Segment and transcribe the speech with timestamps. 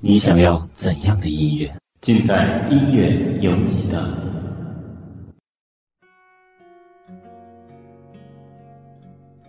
[0.00, 1.72] 你想要怎样的音乐？
[2.00, 4.02] 尽在音乐有你的。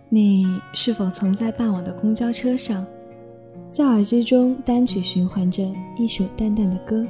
[0.08, 2.86] 你是否曾在傍晚的公交车上？
[3.70, 5.62] 在耳机中单曲循环着
[5.96, 7.06] 一首淡淡的歌，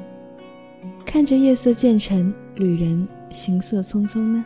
[1.06, 4.44] 看着夜色渐沉，旅人行色匆匆呢？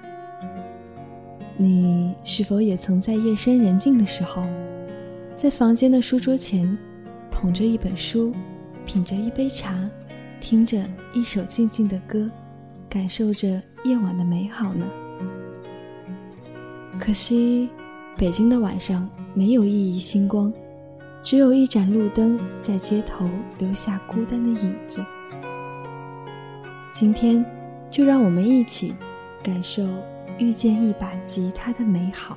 [1.56, 4.44] 你是否也曾在夜深人静的时候，
[5.34, 6.78] 在房间的书桌前，
[7.32, 8.32] 捧着一本书，
[8.86, 9.74] 品着一杯茶，
[10.40, 10.80] 听着
[11.12, 12.30] 一首静静的歌，
[12.88, 14.88] 感受着夜晚的美好呢？
[16.96, 17.68] 可惜。
[18.16, 20.52] 北京的晚上没有熠熠星光，
[21.24, 25.02] 只有一盏路灯在街头留下孤单的影子。
[26.92, 27.42] 今天，
[27.90, 28.94] 就让我们一起
[29.42, 29.82] 感受
[30.36, 32.36] 遇见一把吉他的美好。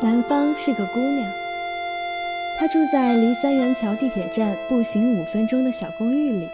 [0.00, 1.30] 南方是个姑娘，
[2.58, 6.48] 她住在离三元桥地铁站步行五分钟的小公寓里。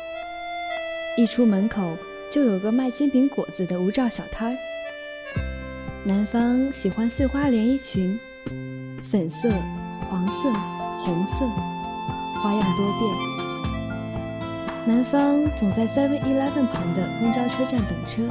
[1.16, 1.96] 一出门口
[2.30, 4.56] 就有个卖煎饼果子的无照小摊儿。
[6.04, 8.18] 南方喜欢碎花连衣裙，
[9.02, 9.48] 粉色、
[10.08, 10.50] 黄色、
[10.98, 11.46] 红色，
[12.42, 13.33] 花样多变。
[14.86, 18.22] 南方总在 Seven Eleven 旁的公交车站等车，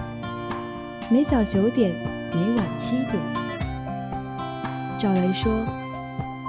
[1.10, 1.92] 每早九点，
[2.32, 3.16] 每晚七点。
[5.00, 5.52] 赵雷说：“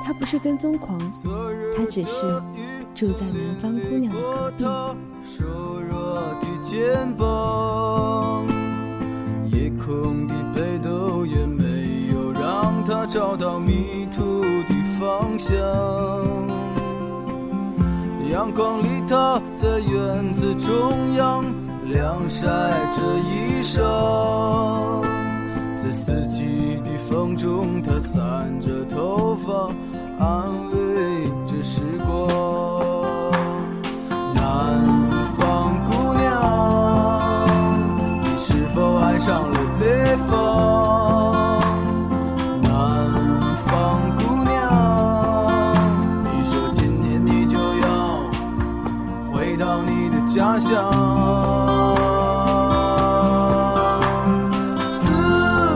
[0.04, 1.00] 他不是跟踪狂，
[1.74, 2.38] 他只是
[2.94, 4.62] 住在南方姑娘的隔壁。”
[9.50, 15.56] 夜空的北斗也没有让他找到迷途的方向。
[18.30, 21.44] 阳光里，他在院子中央
[21.86, 25.02] 晾晒着衣裳，
[25.76, 29.68] 在四季的风中，他散着头发，
[30.18, 32.28] 安慰着时光。
[34.34, 34.82] 南
[35.36, 36.32] 方姑娘，
[38.22, 40.83] 你是否爱上了北方？
[49.44, 50.72] 回到你的家乡。
[54.88, 55.10] 思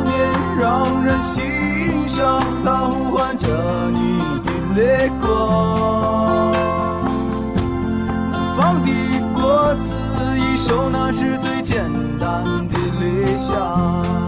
[0.04, 0.16] 念
[0.58, 3.46] 让人心伤，它呼唤着
[3.90, 6.50] 你的泪光。
[8.32, 8.90] 南方的
[9.34, 9.94] 果子
[10.38, 11.84] 一熟，那是最简
[12.18, 14.27] 单的理想。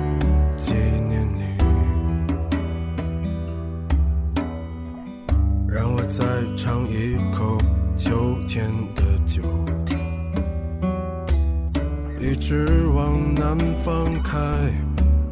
[12.51, 14.37] 直往南方开，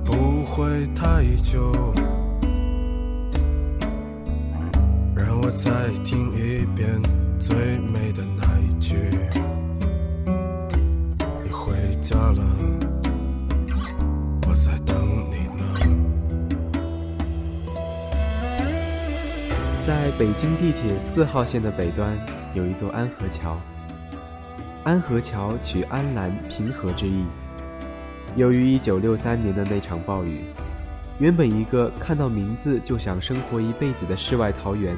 [0.05, 1.69] 不会太久。
[5.13, 5.69] 让我再
[6.05, 6.89] 听一遍
[7.37, 7.57] 最
[7.91, 8.95] 美的那一句：
[11.43, 12.41] 你回家了，
[14.47, 14.95] 我在等
[15.29, 15.61] 你呢。
[19.83, 22.17] 在北京地铁四号线的北端，
[22.53, 23.57] 有一座安河桥。
[24.83, 27.25] 安河桥取安澜平和之意。
[28.35, 30.45] 由于1963年的那场暴雨，
[31.19, 34.95] 原本一个看到名字就想生活一辈子的世外桃源，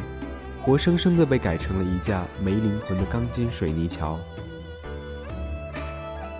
[0.61, 4.19] 活生生的被改成了一架没灵魂的钢筋水泥桥。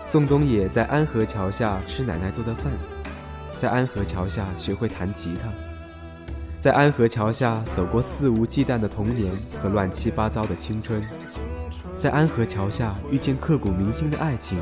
[0.06, 2.72] 宋冬野在安河桥下吃奶奶做的饭，
[3.58, 5.50] 在安河桥下学会弹吉他。
[6.60, 11.02] 在安河桥下走过肆无忌惮的童年和乱七八糟的青春，
[11.98, 14.58] 在安河桥下遇见刻骨铭心的爱情，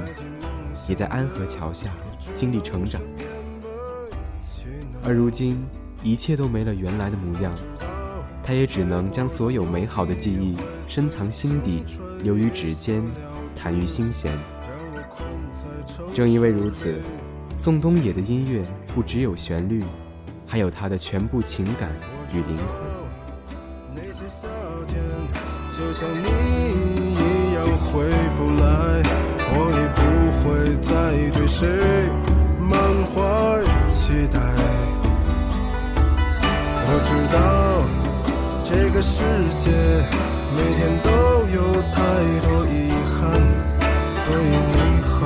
[0.87, 1.89] 也在安河桥下
[2.35, 3.01] 经历成长。
[5.03, 5.63] 而如今，
[6.03, 7.53] 一切都没了原来的模样，
[8.43, 10.57] 他也只能将所有美好的记忆
[10.87, 11.83] 深藏心底，
[12.23, 13.03] 流于指尖，
[13.55, 14.37] 弹于心弦。
[16.13, 16.95] 正因为如此，
[17.57, 19.83] 宋冬野的音乐不只有旋律。
[20.51, 21.91] 还有他的全部情感
[22.33, 22.67] 与灵魂。
[23.93, 24.47] 那些夏
[24.87, 24.99] 天，
[25.77, 26.09] 就像
[30.49, 30.91] 会再
[31.31, 31.67] 对谁
[32.59, 33.13] 满怀
[33.87, 34.39] 期待。
[36.91, 37.37] 我知道
[38.63, 39.21] 这个世
[39.55, 39.69] 界
[40.55, 41.09] 每天都
[41.53, 41.57] 有
[41.93, 41.97] 太
[42.41, 43.21] 多遗憾，
[44.09, 45.21] 所以你好，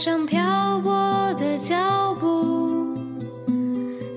[0.00, 0.90] 上漂泊
[1.34, 2.96] 的脚步，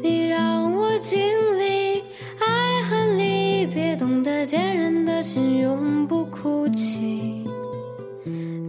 [0.02, 1.20] 你让我经
[1.60, 2.02] 历
[2.40, 7.46] 爱恨离别，懂得坚韧的心永不哭泣。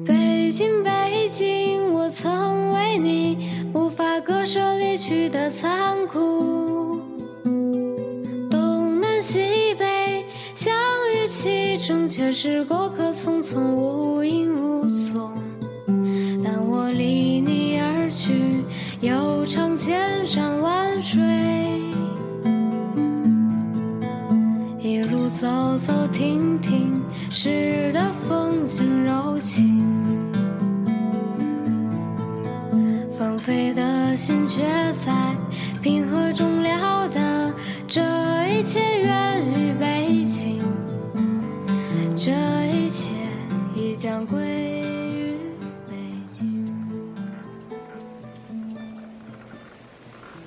[0.04, 6.98] 北京，北京，我曾为你无法割舍离去的残酷，
[8.50, 10.24] 东南西北
[10.56, 10.74] 相
[11.14, 15.43] 遇其中，却是过客匆匆无影无踪。
[16.96, 18.32] 离你而去，
[19.00, 21.20] 又成千山万水，
[24.78, 27.73] 一路走走停停，是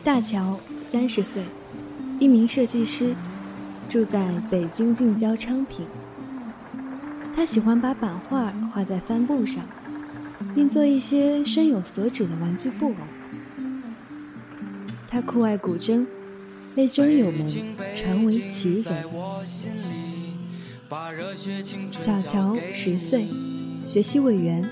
[0.07, 1.43] 大乔三十岁，
[2.17, 3.13] 一名设计师，
[3.89, 5.85] 住在北京近郊昌平。
[7.33, 9.65] 他喜欢把版画画在帆布上，
[10.55, 12.95] 并做一些深有所指的玩具布偶。
[15.09, 16.05] 他酷爱古筝，
[16.73, 17.45] 被筝友们
[17.93, 19.03] 传为奇人。
[21.91, 23.27] 小乔十岁，
[23.85, 24.65] 学习委员，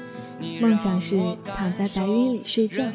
[0.62, 2.86] 梦想是躺在白云里睡觉。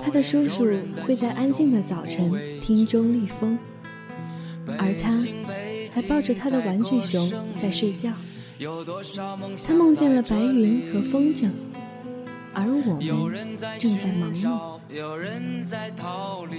[0.00, 0.66] 他的叔叔
[1.06, 3.58] 会在安静的早晨听钟立风，
[4.78, 5.16] 而他
[5.92, 8.12] 还抱着他的玩具熊在睡觉。
[9.66, 11.50] 他梦见了白云和风筝，
[12.54, 14.80] 而我们正在忙碌。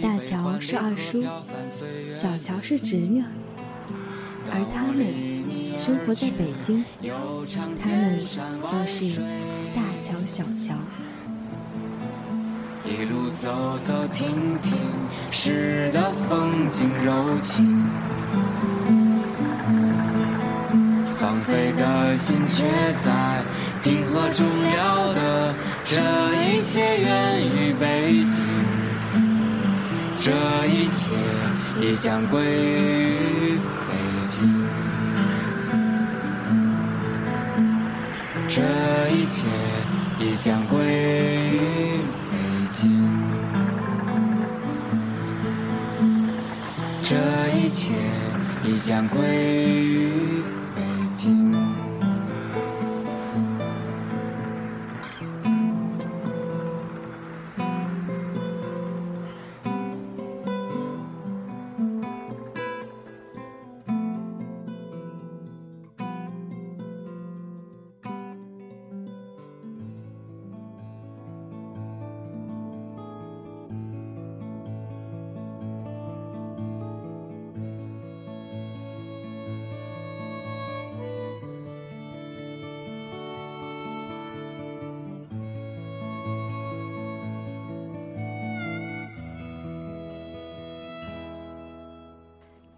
[0.01, 1.23] 大乔是二叔，
[2.11, 3.23] 小乔是侄女，
[4.51, 5.05] 而他们
[5.77, 6.83] 生活在北京，
[7.79, 9.21] 他们就是
[9.73, 10.75] 大乔、小乔。
[13.03, 14.77] 一路走走停停，
[15.29, 17.83] 诗的风景柔情。
[21.19, 22.63] 放飞的心却
[23.03, 23.43] 在
[23.83, 25.99] 平和中了得，这
[26.45, 28.45] 一切源于北京，
[30.17, 30.31] 这
[30.67, 31.11] 一切
[31.81, 33.97] 已将归于北
[34.29, 34.65] 京，
[38.47, 38.61] 这
[39.09, 39.45] 一切
[40.21, 40.85] 已将归
[41.51, 41.59] 于
[47.03, 47.15] 这
[47.55, 47.93] 一切
[48.63, 50.12] 已将归于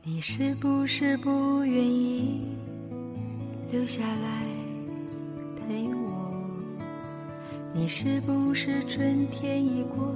[0.07, 2.39] 你是不是不愿意
[3.71, 4.45] 留下来
[5.57, 6.31] 陪我？
[7.73, 10.15] 你是不是春天一过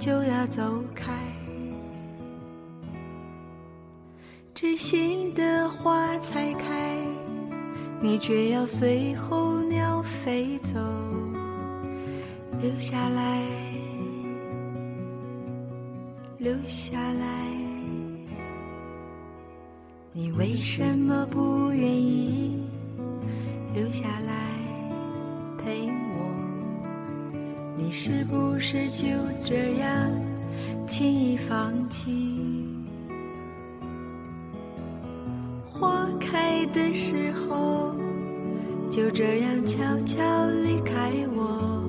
[0.00, 1.12] 就要走开？
[4.52, 6.98] 知心的花才开，
[8.02, 10.74] 你却要随候鸟飞走，
[12.60, 13.40] 留下来，
[16.36, 17.63] 留下来。
[20.36, 22.60] 为什么不愿意
[23.72, 24.32] 留下来
[25.56, 26.26] 陪我？
[27.78, 29.06] 你是不是就
[29.44, 30.10] 这样
[30.88, 32.10] 轻易放弃？
[35.64, 37.94] 花开的时候，
[38.90, 40.18] 就这样悄悄
[40.64, 41.80] 离开我，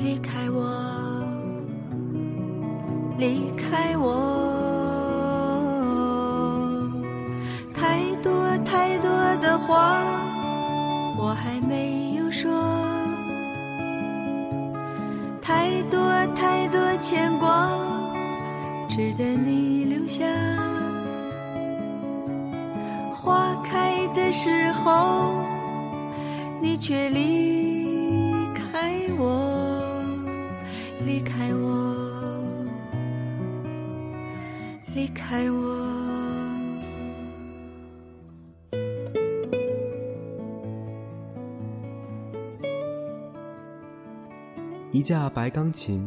[0.00, 1.24] 离开我，
[3.18, 4.31] 离开我。
[18.94, 20.22] 值得你留下。
[23.10, 25.32] 花开的时候，
[26.60, 27.86] 你却离
[28.54, 30.04] 开我，
[31.06, 31.96] 离开我，
[34.94, 35.88] 离开我。
[44.90, 46.06] 一架白钢琴，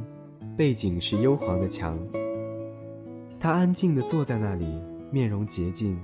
[0.55, 1.97] 背景是幽黄的墙。
[3.45, 4.65] 他安静地坐在那里，
[5.11, 5.99] 面容洁净，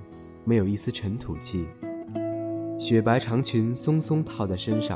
[0.45, 1.65] 没有一丝尘土气。
[2.79, 4.95] 雪白长裙松松套在身上，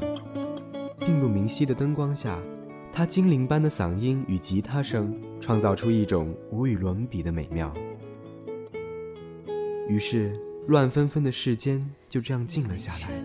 [1.00, 2.40] 并不明晰的灯光下，
[2.94, 7.74] 他精灵般的嗓音与吉他声创造出一种无与伦比的美妙。
[9.90, 13.24] 于是，乱纷纷的世间就这样静了下来，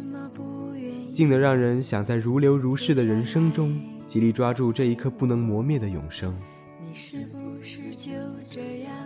[1.12, 3.78] 静得让人想在如流如逝的人生中。
[4.02, 6.34] 极力抓住这一刻不能磨灭的永生。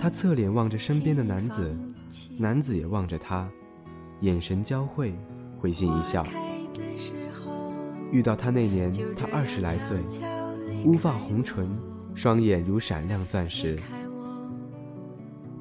[0.04, 1.74] 他侧脸望着身边的男子，
[2.36, 3.48] 男子也望着他，
[4.20, 5.18] 眼神交汇，
[5.58, 6.26] 会心一笑。
[8.12, 9.96] 遇到他那年，他二十来岁，
[10.84, 11.74] 乌发红唇，
[12.14, 13.80] 双眼如闪亮钻石。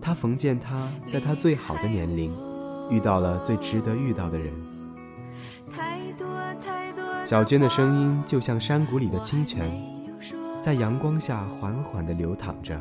[0.01, 2.29] 他逢见他在他最好的年龄，
[2.91, 4.53] 遇到了最值得遇到的人。
[7.25, 9.71] 小娟的声音就像山谷里的清泉，
[10.63, 12.79] 在阳光下缓缓地流淌着。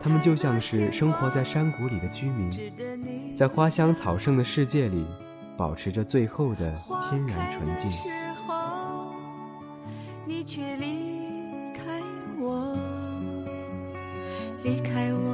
[0.00, 5.04] 他们就像是生活在山谷里的居民，在花香草盛的世界里，
[5.56, 6.72] 保持着最后的
[7.10, 7.90] 天然纯净。
[10.24, 12.00] 你却离开
[12.38, 12.78] 我，
[14.62, 15.24] 离开我，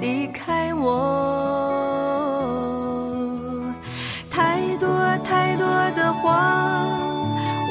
[0.00, 1.43] 离开我。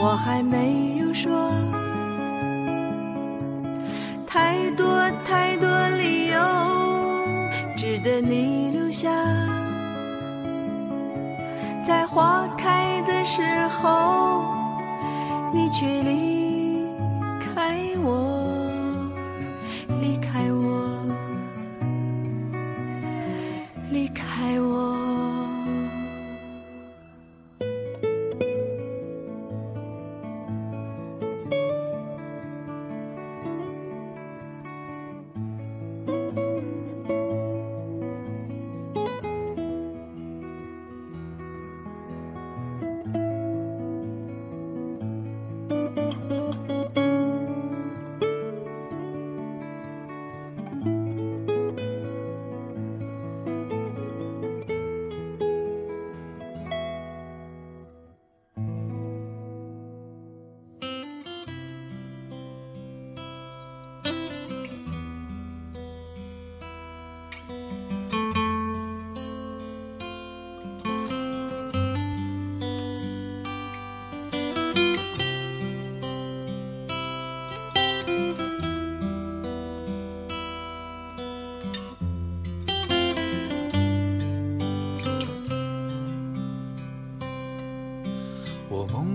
[0.05, 1.49] 我还没有说
[4.27, 4.85] 太多
[5.25, 6.37] 太多理由，
[7.77, 9.09] 值得你留下。
[11.87, 14.43] 在花开的时候，
[15.53, 16.85] 你却离
[17.55, 18.52] 开我，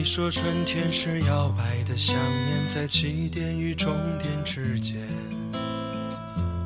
[0.00, 4.96] 你说春天是摇摆的想念，在起点与终点之间。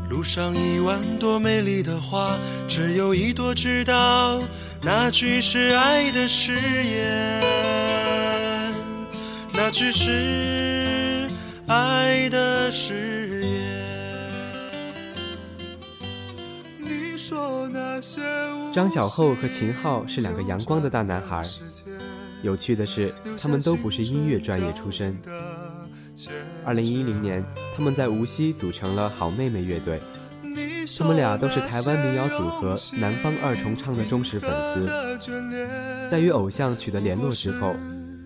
[0.09, 4.41] 路上一万朵美丽的花，只有一朵知道
[4.81, 7.43] 那句是爱的誓言，
[9.53, 11.29] 那句是
[11.67, 13.51] 爱的誓言。
[16.79, 18.21] 你说那些
[18.73, 21.43] 张小厚和秦昊是两个阳光的大男孩。
[22.45, 25.19] 有趣的是，他们都不是音乐专业出身，
[26.63, 27.43] 二零一零年，
[27.75, 29.99] 他们在无锡组成了好妹妹乐队。
[30.99, 34.87] 他们俩都是台湾民谣组合南方二重唱的忠实粉丝。
[36.07, 37.75] 在与偶像取得联络之后，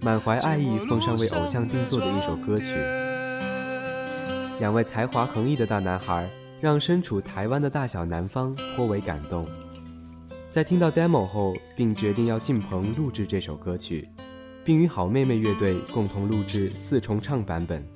[0.02, 2.74] 满怀爱意奉上为偶像定做的一首歌曲。
[4.58, 6.28] 两位才华横溢的大男孩，
[6.60, 9.46] 让身处台湾的大小南方颇为感动。
[10.50, 14.08] 在听到 demo 后，并决定要进棚录制这首歌曲，
[14.64, 17.86] 并与好妹妹乐队共同录制四重唱版本。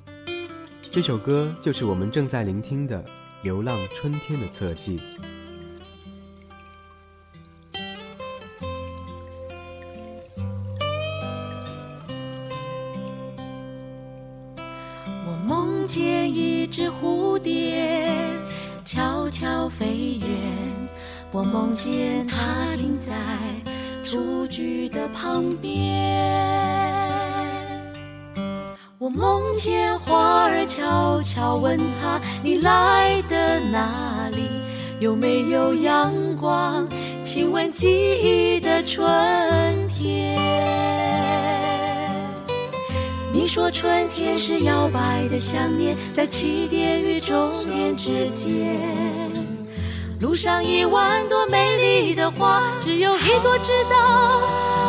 [0.81, 3.03] 这首歌就是我们正在聆听的。
[3.43, 4.97] 流浪春天的侧记。
[15.27, 18.15] 我梦见一只蝴蝶
[18.85, 20.29] 悄悄飞远，
[21.35, 23.11] 我梦见它停在
[24.03, 25.81] 雏菊的旁边。
[28.99, 34.47] 我梦见花儿悄悄问他：“你来的哪里？
[34.99, 36.87] 有没有阳光？
[37.23, 39.03] 亲吻记忆的春
[39.87, 40.37] 天。”
[43.33, 48.79] 你说春天是摇摆的想念，在起点与终点之间。
[50.23, 54.39] 路上一万朵美丽的花，只有一朵知道，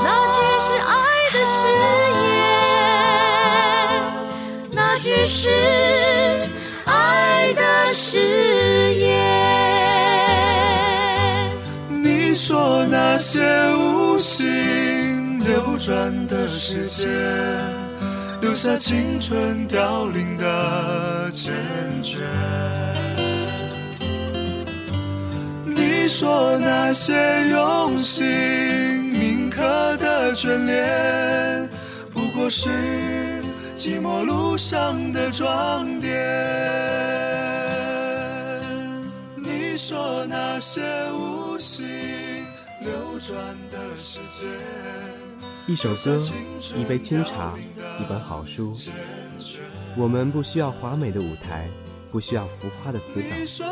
[0.04, 0.94] 那句是爱
[1.32, 1.66] 的誓
[2.22, 2.22] 言。
[4.70, 5.50] 那句是
[6.84, 9.10] 爱的誓言。
[12.00, 13.42] 你说那些
[13.74, 17.08] 无心流转的时间，
[18.40, 21.52] 留下青春凋零的坚
[22.04, 22.24] 决。
[26.04, 28.22] 你说那些用心
[29.04, 29.62] 铭刻
[29.96, 31.66] 的眷恋，
[32.12, 32.68] 不过是。
[33.74, 36.12] 寂寞路上的装点。
[39.38, 40.82] 你说那些
[41.14, 41.86] 无心
[42.82, 43.34] 流转
[43.72, 44.46] 的时间。
[45.66, 46.20] 一首歌，
[46.76, 47.54] 一杯清茶，
[47.98, 48.74] 一本好书。
[49.96, 51.66] 我们不需要华美的舞台，
[52.12, 53.64] 不需要浮夸的词藻，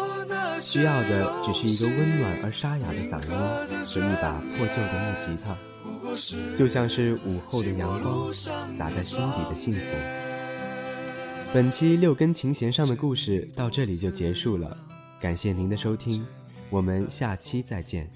[0.62, 3.31] 需要的只是一个温暖而沙哑的嗓音
[3.85, 5.57] 和一把破旧的木吉他。
[6.55, 9.81] 就像是午后的阳光洒在心底的幸福。
[11.53, 14.77] 本期六根琴弦上的故事到这里就结束了，
[15.20, 16.25] 感谢您的收听，
[16.70, 18.09] 我们下期再见。